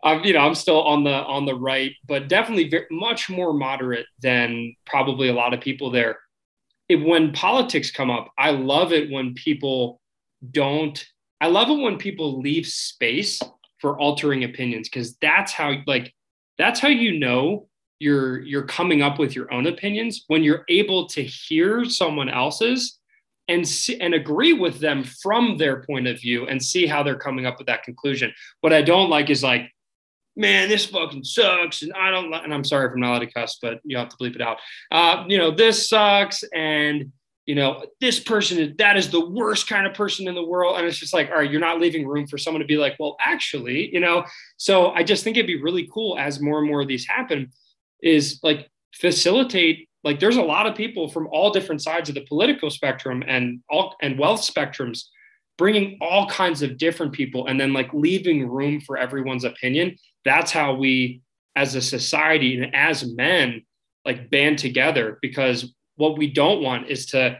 [0.05, 3.53] I'm you know I'm still on the on the right, but definitely very, much more
[3.53, 6.19] moderate than probably a lot of people there.
[6.89, 10.01] It, when politics come up, I love it when people
[10.51, 11.05] don't.
[11.41, 13.41] I love it when people leave space
[13.81, 16.15] for altering opinions because that's how like
[16.59, 17.69] that's how you know
[17.99, 22.99] you're you're coming up with your own opinions when you're able to hear someone else's
[23.49, 27.19] and see, and agree with them from their point of view and see how they're
[27.19, 28.33] coming up with that conclusion.
[28.61, 29.71] What I don't like is like,
[30.37, 32.31] man, this fucking sucks, and I don't.
[32.31, 34.35] Like, and I'm sorry if I'm not allowed to cuss, but you have to bleep
[34.35, 34.59] it out.
[34.91, 37.13] Uh, you know, this sucks, and
[37.47, 40.79] you know, this person is that is the worst kind of person in the world.
[40.79, 42.97] And it's just like, all right, you're not leaving room for someone to be like,
[43.01, 44.25] well, actually, you know.
[44.57, 47.53] So I just think it'd be really cool as more and more of these happen
[48.03, 52.23] is like facilitate like there's a lot of people from all different sides of the
[52.23, 55.05] political spectrum and all and wealth spectrums
[55.63, 60.51] bringing all kinds of different people and then like leaving room for everyone's opinion that's
[60.51, 61.23] how we
[61.55, 63.63] as a society and as men
[64.05, 67.39] like band together because what we don't want is to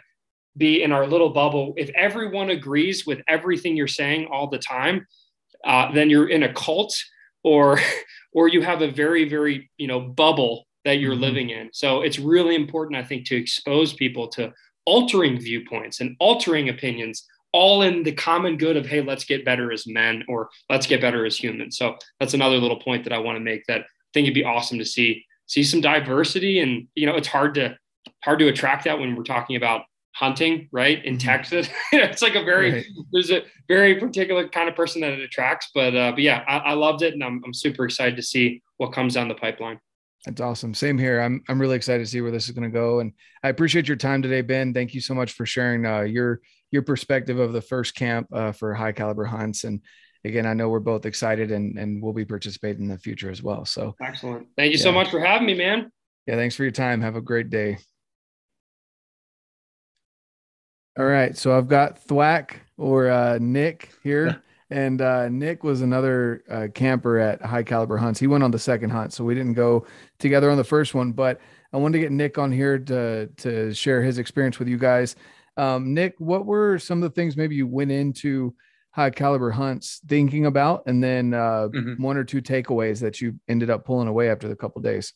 [0.57, 5.05] be in our little bubble if everyone agrees with everything you're saying all the time
[5.65, 6.95] uh, then you're in a cult
[7.43, 7.81] or
[8.33, 11.23] or you have a very very you know bubble that you're mm-hmm.
[11.23, 14.53] living in so it's really important i think to expose people to
[14.85, 19.73] altering viewpoints and altering opinions all in the common good of hey let's get better
[19.73, 23.19] as men or let's get better as humans so that's another little point that i
[23.19, 23.85] want to make that i
[24.15, 27.77] think it'd be awesome to see see some diversity and you know it's hard to
[28.25, 29.83] hard to attract that when we're talking about
[30.15, 31.05] hunting, right?
[31.05, 31.27] In mm-hmm.
[31.27, 32.85] Texas, it's like a very right.
[33.13, 35.71] there's a very particular kind of person that it attracts.
[35.75, 38.63] But uh, but yeah, I, I loved it, and I'm I'm super excited to see
[38.77, 39.81] what comes down the pipeline.
[40.25, 40.75] That's awesome.
[40.75, 41.21] Same here.
[41.21, 43.13] I'm I'm really excited to see where this is going to go, and
[43.43, 44.73] I appreciate your time today, Ben.
[44.73, 46.41] Thank you so much for sharing uh, your
[46.73, 49.63] your perspective of the first camp uh, for high caliber hunts.
[49.63, 49.81] And
[50.25, 53.43] again, I know we're both excited, and and we'll be participating in the future as
[53.43, 53.65] well.
[53.65, 54.49] So excellent.
[54.57, 54.85] Thank you yeah.
[54.85, 55.93] so much for having me, man.
[56.27, 57.01] Yeah, thanks for your time.
[57.03, 57.79] Have a great day.
[60.99, 61.37] All right.
[61.37, 64.43] So I've got Thwack or uh, Nick here.
[64.71, 68.21] and uh, Nick was another uh, camper at High Caliber Hunts.
[68.21, 69.87] He went on the second hunt, so we didn't go
[70.19, 71.13] together on the first one.
[71.13, 71.41] But
[71.73, 75.17] I wanted to get Nick on here to to share his experience with you guys.
[75.57, 78.55] Um, Nick, what were some of the things maybe you went into
[78.93, 82.03] High Caliber Hunts thinking about, and then uh, mm-hmm.
[82.03, 85.13] one or two takeaways that you ended up pulling away after the couple days?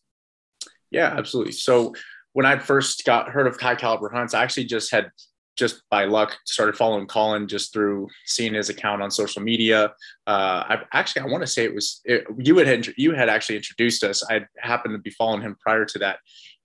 [0.90, 1.52] Yeah, absolutely.
[1.52, 1.94] So
[2.32, 5.10] when I first got heard of High Caliber Hunts, I actually just had
[5.56, 9.86] just by luck started following Colin just through seeing his account on social media.
[10.26, 13.56] Uh, I actually I want to say it was it, you had you had actually
[13.56, 14.22] introduced us.
[14.30, 16.18] I happened to be following him prior to that,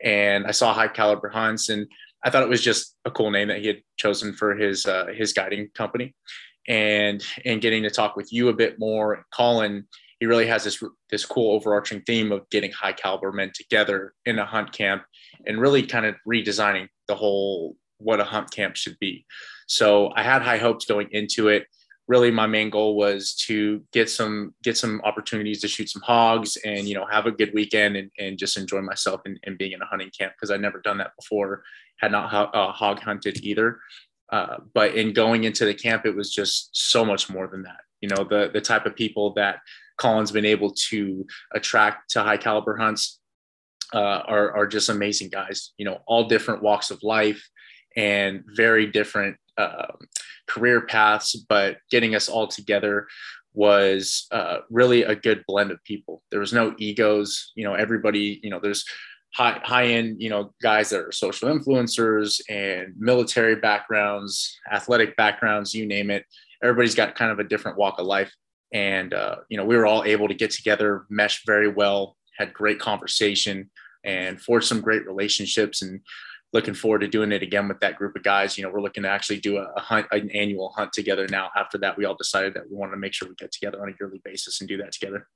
[0.04, 1.88] and I saw High Caliber Hunts, and
[2.24, 5.08] I thought it was just a cool name that he had chosen for his uh,
[5.14, 6.16] his guiding company,
[6.68, 9.88] and and getting to talk with you a bit more, Colin.
[10.20, 14.38] He really has this this cool overarching theme of getting high caliber men together in
[14.38, 15.04] a hunt camp
[15.48, 19.26] and really kind of redesigning the whole what a hunt camp should be.
[19.68, 21.66] So I had high hopes going into it.
[22.08, 26.58] Really, my main goal was to get some get some opportunities to shoot some hogs
[26.66, 29.72] and you know have a good weekend and, and just enjoy myself and, and being
[29.72, 31.64] in a hunting camp because I'd never done that before.
[32.02, 33.80] Had not uh, hog hunted either.
[34.32, 37.82] Uh, but in going into the camp, it was just so much more than that.
[38.02, 39.60] You know, the the type of people that
[39.98, 43.20] Colin's been able to attract to high caliber hunts
[43.94, 45.74] uh, are, are just amazing guys.
[45.78, 47.48] You know, all different walks of life,
[47.96, 49.94] and very different uh,
[50.48, 53.08] career paths, but getting us all together
[53.54, 56.24] was uh, really a good blend of people.
[56.32, 58.86] There was no egos, you know, everybody, you know, there's
[59.34, 65.74] high high end, you know, guys that are social influencers and military backgrounds, athletic backgrounds,
[65.74, 66.26] you name it.
[66.64, 68.34] Everybody's got kind of a different walk of life.
[68.74, 72.54] And, uh, you know, we were all able to get together, mesh very well, had
[72.54, 73.70] great conversation
[74.04, 75.82] and forged some great relationships.
[75.82, 76.02] And
[76.54, 78.58] looking forward to doing it again with that group of guys.
[78.58, 81.50] You know, we're looking to actually do a, hunt, an annual hunt together now.
[81.56, 83.90] After that, we all decided that we wanted to make sure we get together on
[83.90, 85.28] a yearly basis and do that together.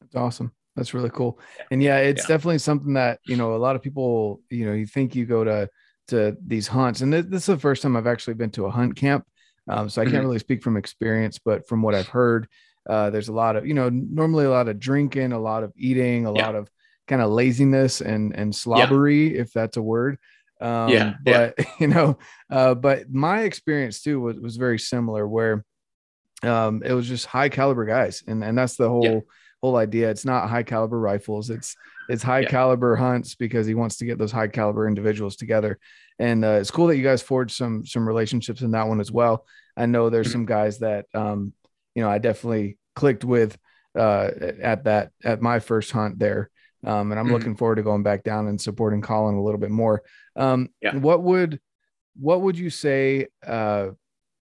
[0.00, 0.52] That's awesome.
[0.76, 1.38] That's really cool.
[1.70, 2.28] And yeah, it's yeah.
[2.28, 5.44] definitely something that, you know, a lot of people, you know, you think you go
[5.44, 5.68] to,
[6.08, 8.96] to these hunts and this is the first time I've actually been to a hunt
[8.96, 9.24] camp.
[9.68, 10.22] Um, so I can't Mhm.
[10.24, 12.48] really speak from experience, but from what I've heard,
[12.88, 15.72] uh, there's a lot of, you know, normally a lot of drinking, a lot of
[15.76, 16.42] eating, a Yeah.
[16.42, 16.68] lot of
[17.06, 20.18] kind of laziness and, and slobbery, if that's a word.
[20.60, 21.24] Um, Yeah, yeah.
[21.24, 22.18] but you know,
[22.50, 25.64] uh, but my experience too was, was very similar where,
[26.42, 28.22] um, it was just high caliber guys.
[28.26, 29.26] And, and that's the whole,
[29.62, 30.10] whole idea.
[30.10, 31.48] It's not high caliber rifles.
[31.48, 31.76] It's,
[32.08, 32.48] it's high Yeah.
[32.50, 35.78] caliber hunts because he wants to get those high caliber individuals together.
[36.18, 39.12] And, uh, it's cool that you guys forged some, some relationships in that one as
[39.12, 39.46] well.
[39.76, 40.32] I know there's Mhm.
[40.32, 41.52] some guys that, um,
[41.94, 43.56] you know, I definitely clicked with,
[43.96, 46.50] uh, at that, at my first hunt there.
[46.84, 47.32] Um, and I'm Mhm.
[47.32, 50.02] looking forward to going back down and supporting Colin a little bit more.
[50.34, 50.96] Um, Yeah.
[50.96, 51.60] what would,
[52.20, 53.90] what would you say, uh,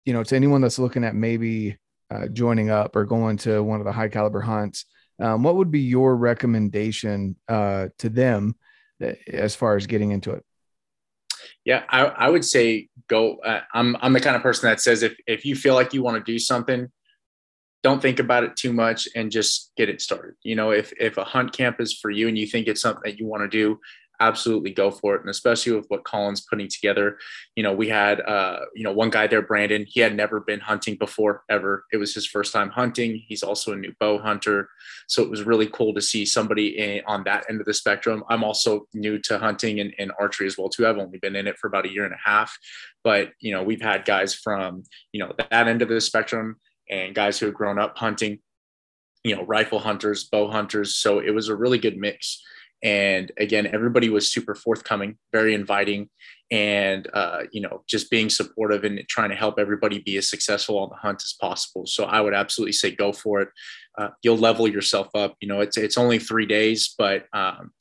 [0.05, 1.77] you know, to anyone that's looking at maybe
[2.11, 4.87] uh, joining up or going to one of the high caliber hunts,
[5.21, 8.55] um, what would be your recommendation uh, to them
[9.27, 10.45] as far as getting into it?
[11.65, 13.37] Yeah, I, I would say go.
[13.37, 16.03] Uh, I'm I'm the kind of person that says if if you feel like you
[16.03, 16.89] want to do something,
[17.83, 20.35] don't think about it too much and just get it started.
[20.43, 23.03] You know, if if a hunt camp is for you and you think it's something
[23.05, 23.79] that you want to do,
[24.21, 25.21] absolutely go for it.
[25.21, 27.19] And especially with what Colin's putting together,
[27.57, 30.61] you know, we had uh, you know, one guy there, Brandon, he had never been
[30.61, 31.85] hunting before ever.
[31.93, 33.23] It was his first time hunting.
[33.27, 34.69] He's also a new bow hunter.
[35.07, 38.25] So it was really cool to see somebody in, on that end of the spectrum.
[38.29, 40.87] I'm also new to hunting and, and archery as well too.
[40.87, 42.57] I've only been in it for about a year and a half,
[43.05, 46.57] but you know, we've had guys from, you know, that end of the spectrum
[46.91, 48.39] and guys who have grown up hunting,
[49.25, 50.97] you know, rifle hunters, bow hunters.
[50.97, 52.43] So it was a really good mix.
[52.83, 56.11] And again, everybody was super forthcoming, very inviting,
[56.51, 60.79] and uh, you know, just being supportive and trying to help everybody be as successful
[60.79, 61.87] on the hunt as possible.
[61.87, 63.49] So I would absolutely say go for it.
[63.99, 65.37] Uh, you'll level yourself up.
[65.41, 67.73] You know, it's it's only three days, but um,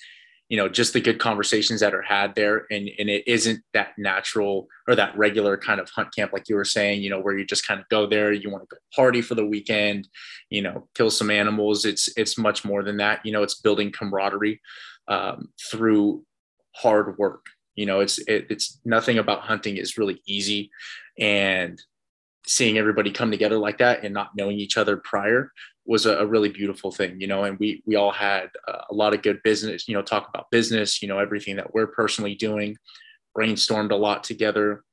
[0.49, 3.89] you know, just the good conversations that are had there, and and it isn't that
[3.97, 7.01] natural or that regular kind of hunt camp like you were saying.
[7.01, 9.35] You know, where you just kind of go there, you want to go party for
[9.35, 10.07] the weekend,
[10.49, 11.83] you know, kill some animals.
[11.83, 13.25] It's it's much more than that.
[13.25, 14.61] You know, it's building camaraderie
[15.07, 16.23] um, through
[16.75, 17.45] hard work.
[17.75, 20.71] You know, it's it, it's nothing about hunting is really easy,
[21.19, 21.81] and
[22.45, 25.51] seeing everybody come together like that and not knowing each other prior
[25.87, 27.19] was a, a really beautiful thing.
[27.19, 29.87] You know, and we we all had uh, a lot of good business.
[29.87, 31.01] You know, talk about business.
[31.01, 32.77] You know, everything that we're personally doing,
[33.37, 34.83] brainstormed a lot together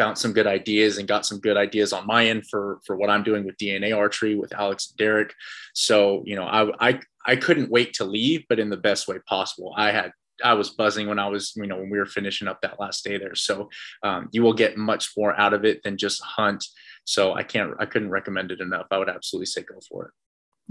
[0.00, 3.10] bounced some good ideas and got some good ideas on my end for for what
[3.10, 5.34] I'm doing with DNA archery with Alex and Derek.
[5.74, 9.18] So you know, I I I couldn't wait to leave, but in the best way
[9.28, 9.74] possible.
[9.76, 10.12] I had
[10.44, 13.04] I was buzzing when I was you know when we were finishing up that last
[13.04, 13.34] day there.
[13.34, 13.68] So
[14.02, 16.64] um, you will get much more out of it than just hunt.
[17.04, 18.86] So I can't I couldn't recommend it enough.
[18.90, 20.12] I would absolutely say go for it.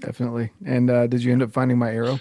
[0.05, 0.51] Definitely.
[0.65, 2.20] And uh, did you end up finding my arrow?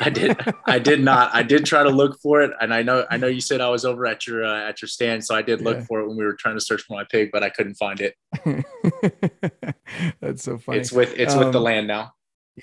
[0.00, 0.38] I did.
[0.66, 1.34] I did not.
[1.34, 3.04] I did try to look for it, and I know.
[3.10, 5.42] I know you said I was over at your uh, at your stand, so I
[5.42, 5.84] did look Yeah.
[5.84, 8.00] for it when we were trying to search for my pig, but I couldn't find
[8.00, 8.14] it.
[10.20, 10.78] That's so funny.
[10.78, 12.12] It's with it's with the Um, land now.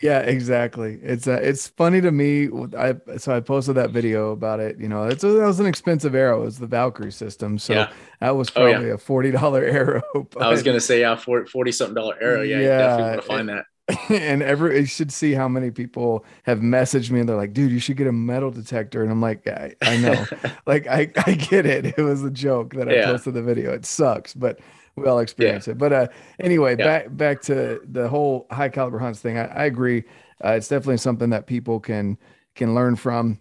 [0.01, 0.99] Yeah, exactly.
[1.03, 2.47] It's uh, it's funny to me.
[2.77, 4.79] I so I posted that video about it.
[4.79, 6.43] You know, it's that was an expensive arrow.
[6.47, 7.89] It's the Valkyrie system, so Yeah.
[8.21, 8.77] that was Oh, yeah.
[8.77, 10.01] probably a forty dollar arrow.
[10.39, 12.41] I was gonna say yeah, for forty something dollar arrow.
[12.41, 13.65] Yeah, you Yeah, definitely want to find that.
[14.09, 17.71] and every you should see how many people have messaged me and they're like, dude,
[17.71, 19.03] you should get a metal detector.
[19.03, 20.29] And I'm like, I, I know.
[20.65, 21.85] like I, I get it.
[21.97, 23.05] It was a joke that I Yeah.
[23.05, 23.73] posted the video.
[23.73, 24.59] It sucks, but
[25.01, 25.77] we all experience it.
[25.77, 26.07] But uh
[26.39, 26.85] anyway, Yeah.
[26.85, 29.37] back back to the whole high caliber hunts thing.
[29.37, 30.03] I, I agree.
[30.43, 32.17] Uh, it's definitely something that people can
[32.55, 33.39] can learn from,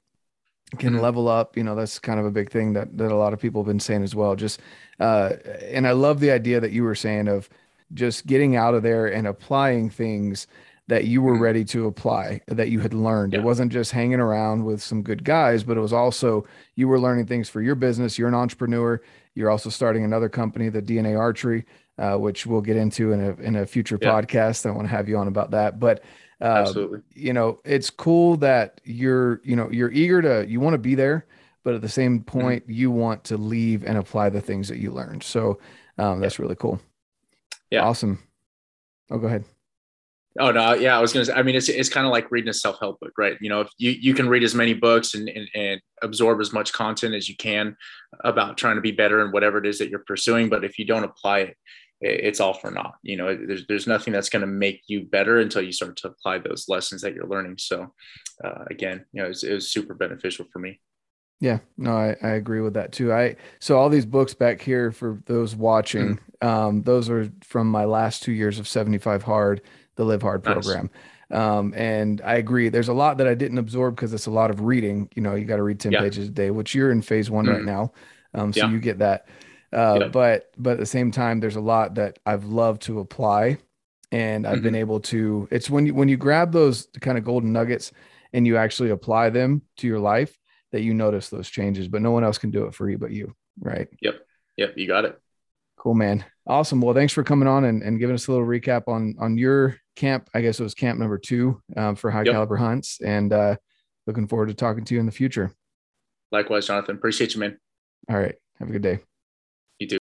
[0.78, 1.00] can Mhm.
[1.00, 1.56] level up.
[1.56, 3.66] You know, that's kind of a big thing that that a lot of people have
[3.68, 4.36] been saying as well.
[4.36, 4.60] Just
[5.00, 5.34] uh
[5.64, 7.48] and I love the idea that you were saying of
[7.92, 10.46] just getting out of there and applying things
[10.90, 11.40] that you were Mhm.
[11.40, 13.32] ready to apply that you had learned.
[13.32, 16.98] It wasn't just hanging around with some good guys, but it was also you were
[16.98, 18.18] learning things for your business.
[18.18, 19.00] You're an entrepreneur.
[19.36, 21.64] You're also starting another company, the DNA Archery,
[21.96, 24.10] uh, which we'll get into in a in a future Yeah.
[24.10, 24.66] podcast.
[24.66, 25.78] I want to have you on about that.
[25.78, 26.02] But
[26.40, 27.00] uh, Absolutely.
[27.14, 30.94] you know, it's cool that you're you know you're eager to you want to be
[30.96, 31.24] there,
[31.62, 32.40] but at the same Mm-hmm.
[32.40, 35.22] point you want to leave and apply the things that you learned.
[35.22, 35.58] So
[35.98, 36.80] um, that's really cool.
[37.70, 37.84] Yeah.
[37.84, 38.18] Awesome.
[39.10, 39.44] Oh, go ahead.
[40.40, 41.32] Oh no, yeah, I was gonna say.
[41.32, 43.36] I mean, it's it's kind of like reading a self help book, right?
[43.40, 46.52] You know, if you you can read as many books and, and and absorb as
[46.52, 47.76] much content as you can
[48.24, 50.84] about trying to be better in whatever it is that you're pursuing, but if you
[50.86, 51.56] don't apply it,
[52.00, 52.94] it- it's all for naught.
[53.02, 56.08] You know, there's there's nothing that's going to make you better until you start to
[56.08, 57.56] apply those lessons that you're learning.
[57.58, 57.92] So,
[58.42, 60.80] uh, again, you know, it was, it was super beneficial for me.
[61.42, 63.12] Yeah, no, I, I agree with that too.
[63.12, 67.84] I so all these books back here for those watching, um, those are from my
[67.86, 69.62] last two years of 75 Hard,
[70.00, 70.54] the Live Hard Nice.
[70.54, 70.90] program.
[71.30, 72.70] Um, and I agree.
[72.70, 75.10] There's a lot that I didn't absorb because it's a lot of reading.
[75.14, 76.00] You know, you got to read 10 Yeah.
[76.00, 77.66] pages a day, which you're in phase one right Mhm.
[77.66, 77.92] now.
[78.32, 78.70] Um, so Yeah.
[78.70, 79.28] you get that.
[79.72, 80.08] Uh, Yeah.
[80.08, 83.58] But but at the same time, there's a lot that I've loved to apply,
[84.10, 85.46] and I've been able to.
[85.52, 87.92] It's when you when you grab those kind of golden nuggets
[88.32, 90.36] and you actually apply them to your life
[90.72, 91.86] that you notice those changes.
[91.88, 93.88] But no one else can do it for you but you, right?
[94.00, 94.14] Yep.
[94.56, 95.20] Yep, you got it.
[95.80, 96.22] Cool, man.
[96.46, 96.82] Awesome.
[96.82, 99.78] Well, thanks for coming on and, and giving us a little recap on on your
[99.96, 100.28] camp.
[100.34, 102.34] I guess it was camp number two um, for high Yep.
[102.34, 103.56] caliber hunts, and uh,
[104.06, 105.54] looking forward to talking to you in the future.
[106.32, 106.96] Likewise, Jonathan.
[106.96, 107.58] Appreciate you, man.
[108.10, 108.34] All right.
[108.58, 108.98] Have a good day.
[109.78, 109.98] You too.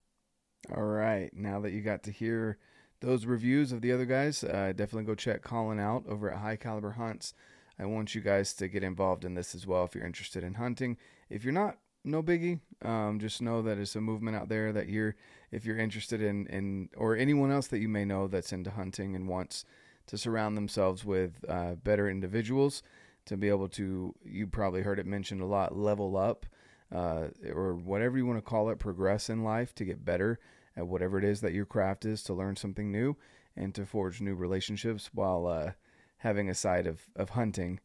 [0.76, 1.30] All right.
[1.32, 2.58] Now that you got to hear
[3.02, 6.56] those reviews of the other guys, uh, definitely go check Colin out over at High
[6.56, 7.36] Caliber Hunts.
[7.80, 10.56] I want you guys to get involved in this as well if you're interested in
[10.56, 10.98] hunting.
[11.30, 12.62] If you're not, no biggie.
[12.82, 15.16] Um, just know that it's a movement out there that you're,
[15.52, 19.16] if you're interested in, in, or anyone else that you may know that's into hunting
[19.16, 19.66] and wants
[20.08, 22.84] to surround themselves with uh, better individuals
[23.26, 26.46] to be able to, you probably heard it mentioned a lot, level up
[26.94, 30.40] uh, or whatever you want to call it, progress in life to get better
[30.76, 33.16] at whatever it is that your craft is, to learn something new
[33.56, 35.72] and to forge new relationships while uh,
[36.18, 37.80] having a side of, of hunting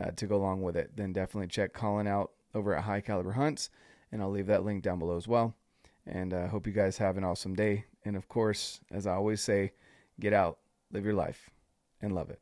[0.00, 3.32] uh, to go along with it, then definitely check Colin out over at High Caliber
[3.32, 3.70] Hunts.
[4.12, 5.54] And I'll leave that link down below as well.
[6.06, 7.84] And I uh, hope you guys have an awesome day.
[8.04, 9.72] And of course, as I always say,
[10.20, 10.58] get out,
[10.92, 11.50] live your life,
[12.00, 12.40] and love it.